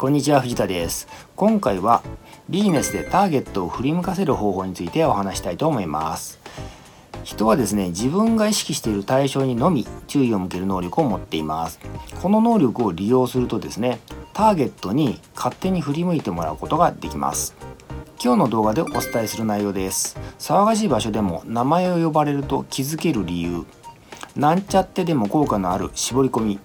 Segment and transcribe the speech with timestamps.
[0.00, 1.08] こんにちは藤田です。
[1.36, 2.02] 今回は
[2.48, 6.40] ビジネスでターゲットを振り向かせる方法についてお話したいと思います。
[7.22, 11.80] 人はですね自分が意識している対象にのみ注意を向ける能力を持っています。
[12.22, 14.00] この能力を利用するとですね
[14.32, 17.54] ターゲットに勝手に振り向いてもらうことができます。
[18.24, 20.18] 今日の動画でお伝えする内容です。
[20.38, 23.66] 騒がしい場所でも名前を呼ばれると気づける理由。
[24.34, 26.58] なんちゃってでも効果のある絞り込み。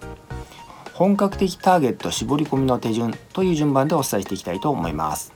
[0.96, 5.34] 本格的ターゲット絞り込みの手順という順番でお伝えしていきたいと思います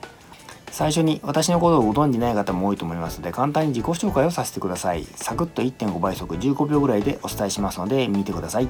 [0.72, 8.70] 最初に私のことをご存じない方も多いと思いますので簡単に自己紹介をさせてくださいサクッと1.5倍速15秒ぐらいでお伝えしますので見てください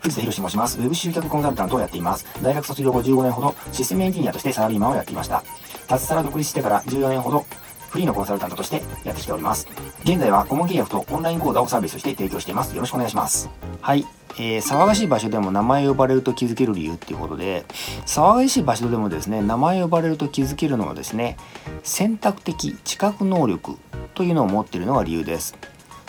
[0.00, 0.80] 藤田博申します。
[0.80, 2.24] ウェブ集客コンサルタントをやっています。
[2.42, 5.44] 大学卒業後15年ほどシステムエンジニアとしてサラリーマンをやっていました。
[5.88, 7.44] 脱サラ独立してから14年ほど
[7.90, 9.68] フリーのコンサルタントとしてやってきております。
[10.04, 12.74] 現在は顧問契約とオンライン講座をサービスとして提供しています。
[12.74, 13.50] よろしくお願いします。
[13.80, 14.06] はい。
[14.38, 17.64] えー、騒がしい場所でも名前呼ばれると気づける理由っていうことで
[18.06, 21.36] 騒がしい場所でもですね名前呼ばれると気づけるのはですね
[21.82, 23.76] 選択的知覚能力
[24.14, 25.56] というのを持っているのが理由です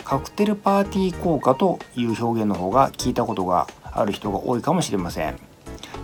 [0.04, 5.36] カクテルパーティー効果という表現の方が聞いたことがある人が多いかもしれません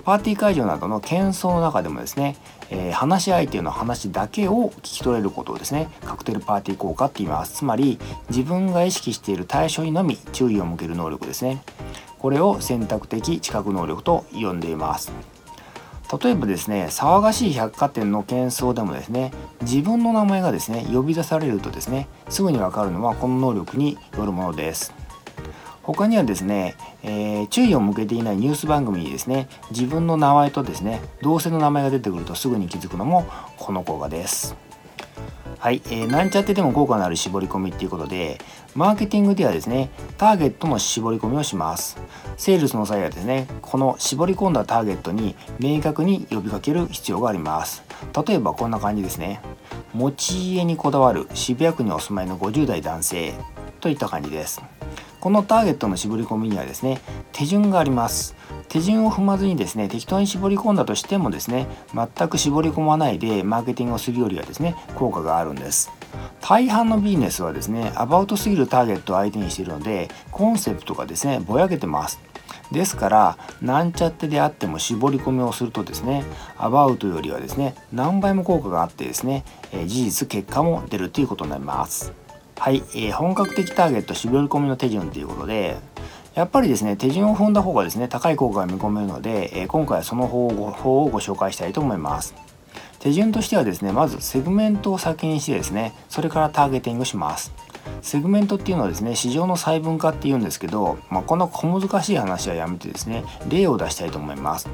[0.05, 2.37] パーティー会場などの喧騒の中でもですね、
[2.71, 5.89] えー、話し相手の話だけを聞き取れることをですね。
[6.05, 7.59] カクテルパーティー効果って言います。
[7.59, 7.99] つまり
[8.31, 11.63] 自分が意識している対象にのみ注意を向ける能力ですね。
[12.19, 15.13] これを選択的知覚能力と呼んでいます。
[16.23, 19.31] 例えばですね騒がしい百貨店の喧騒でもですね
[19.61, 24.95] 自分の名前がですね呼び出されるとですねすぐにわかるのはこの能力によるものです。
[25.89, 33.25] 他にはですね、えー、注意を向けていないニュース番組にですね自分の名前とですね同性の名前が出てくるとすぐに気づくのも
[33.57, 34.55] この効果です
[35.59, 38.39] はい、えー、なんちゃってでも効果のある絞り込みっていうことで、
[38.77, 41.99] マーケティングではですね、ターゲットの絞り込みをします。
[42.37, 47.83] セールスの際はですね、この絞り込んだターゲットに明確に呼びかける必要があります。
[48.25, 49.41] 例えばこんな感じですね。
[49.95, 53.35] 持ち家にこだわる渋谷区にお住まいの50代男性
[53.81, 54.63] といった感じです。
[55.21, 57.01] このターゲットの絞り込みにはですね、
[57.33, 58.37] 手順があります。
[58.69, 65.91] 手順を踏まずにですね適当に絞り込んだとしてもですね全く絞り込まないでマーケティングをするよりはですね効果があるんです。
[66.41, 72.21] 大半のビジネスはですねアバウトすぎるターゲットを相手にしているのでコンセプトがですねぼやけてます。
[72.71, 76.23] ですからなんちゃってであっても絞り込みをするとですね
[76.59, 79.45] アバウトよりはですね何倍も効果があってですね、
[79.87, 82.13] 事実結果も出るということになります。
[82.59, 85.79] はい、えー、本格的ターゲット絞り込みの手順ということで
[86.35, 92.35] やっぱりですね手順を踏んだ方がですね高い効果が見込めるので、えー、今回はその方法をご紹介したいと思います。
[92.99, 97.53] 手順としてはですねまずセグメントを先にしてですねそれからターゲティングします。
[98.03, 104.69] セグメントっていうのはですね市場の細分化っていうんですけど、まあ、この小難しい話はやめてですね例を出したいと思います。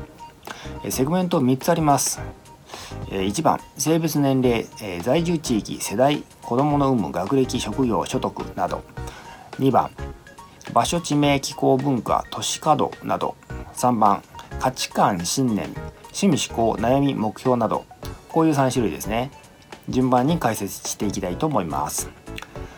[0.89, 2.21] セグメント3つあります。
[3.11, 4.67] 1番性別年齢
[5.03, 8.83] 在住地域世代子どもの有無学歴職業所得など。
[9.59, 9.91] 2番
[10.73, 13.37] 場所地名気候文化都市稼働など。
[13.75, 14.23] 3番
[14.61, 15.75] 価値観信念
[16.13, 17.85] 趣味思考悩み目標など。
[18.29, 19.31] こういう3種類ですね。
[19.89, 22.09] 順番に解説していきたいと思います。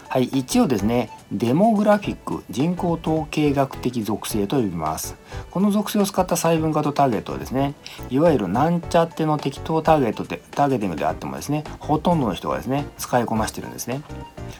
[0.08, 5.16] はい一応ですねデモグラフィック人口統計学的属性と呼びます。
[5.50, 7.74] この属性を使った細分化とターゲットはですね
[8.08, 14.02] いわゆるなんちゃっての適当ターゲットでターゲティングであってもですねほとんどの人がですね使いこなしてるんですね。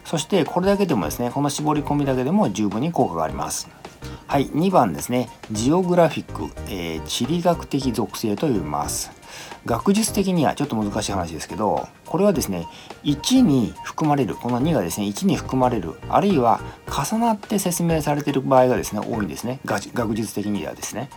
[0.05, 3.69] そしてこれだけでもですねこの絞り込みだけでも十分に効果があります。
[4.27, 9.11] はい2番ですねジオグラフィック、えー、地理学的属性と呼びます。
[9.65, 12.67] 学術的にはちょっと難しい話ですけどこれはですね
[13.05, 19.61] 1に含まれるこの2がですね1に含まれるあるいは重なって説明されている場合がですね多いんですね。
[19.65, 21.11] 学術的にはですね。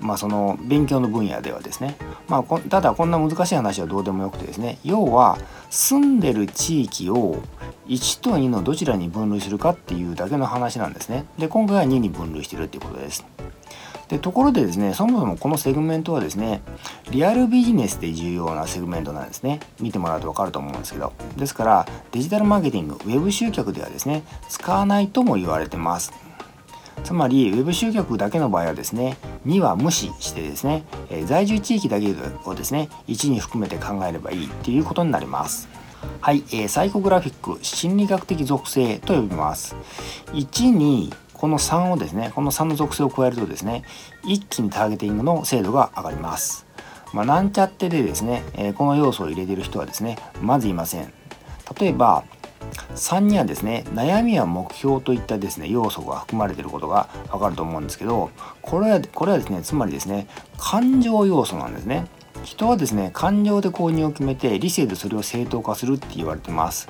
[0.00, 1.96] まあその勉強の分野ではですね。
[2.28, 4.78] まあただこんな難しい話はどうでもよくてですね。
[4.82, 5.38] 要は
[5.68, 7.42] 住んでる地域を
[7.86, 11.26] 1と2のどちらに分類するかっていうだけの話なんですね。
[11.38, 13.24] で今回は2に分類してるっていうことです。
[14.10, 16.62] でところでですねそもそもこのセグメントはですね
[17.10, 19.60] リアルビジネスで重要なセグメントなんですね。
[19.80, 21.12] 見てもらうと分かると思うんですけど。
[21.36, 26.12] ですからデジタルマーケティングウェブ集客ではですね使わないとも言われてます。
[27.04, 32.14] つまり Web 集客だけの場合はですね2は無視してですね、え在住地域だけ
[32.44, 35.68] をですね1に含めて考えればいいっていうことになります。
[36.20, 39.74] はい、えー、サイコグラフィック心理学的属性と呼びます。
[40.32, 43.82] 1にこの3をですねこの3の属性を加えるとですね
[44.24, 46.66] 一気にターゲティングの精度が上がります。
[47.14, 51.12] まあ、なんちゃってでですね、え、この要素を入れてる人はですねまずいません。
[51.80, 52.24] 例えば
[52.94, 60.26] 3にはですね悩みや目標といったですね要素が含まれていることがわかると思うんですけどこれはこれはですねつまりですね
[60.58, 62.06] 感情要素なんですね。
[62.44, 66.88] 人はですね感情で購入を決めて理性でそれを正当化するって言われてます。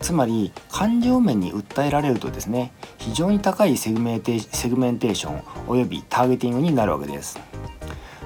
[0.00, 7.38] つまり感情面に訴えられるとですね非常に高いセグメンテーションおよびターゲティングになるわけです。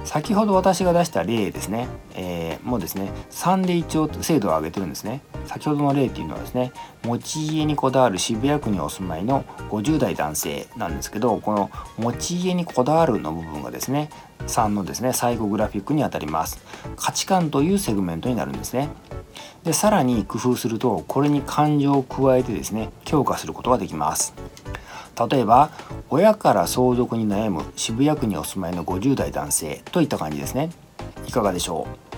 [0.05, 5.21] 先ほど私が出した例ですね、えー、もうですね3で一応精度を上げてるんですね。
[5.45, 6.71] 先ほどの例っていうのはですね
[7.03, 14.09] 持ち家にこだわる渋谷区にお住まいの50代男性なんですけどこの持ち家にこだわるの部分がですね
[14.47, 16.61] 3のですね最後グラフィックにあたります。
[16.95, 18.89] 価値観というセグメントになるんですね。
[19.63, 24.33] でさらに工夫するとこれに感情を加えてですね強化することができます。
[25.29, 25.69] 例えば
[26.09, 30.71] 親から相続に悩む渋谷区にお住まいの50代男性といった感じですね。
[31.27, 32.12] いかがでしょう？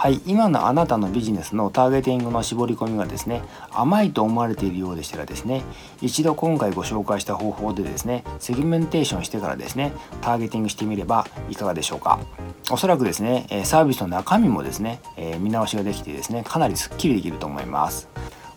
[0.00, 3.42] はい今のあなたのビジネスのターゲティングの絞り込みがですね
[3.72, 5.64] 甘いと思われているようでしたらですね
[6.00, 12.20] 一度今回ご紹介した方法でですねセグメンテーションしてからですねターゲティングしてみればいかがでしょうか。
[12.70, 15.00] おそらくですねサービスの中身もですね
[15.40, 18.08] 見直しができてですねかなりスッキリできると思います。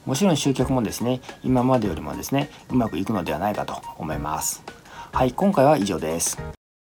[0.05, 4.63] もちろん集客もですね今までよりもですねうまくいくのではないかと思います。
[5.11, 6.37] はい今回は以上です。